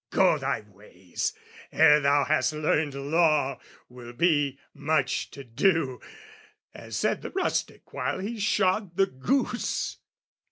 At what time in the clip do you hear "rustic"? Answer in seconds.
7.29-7.93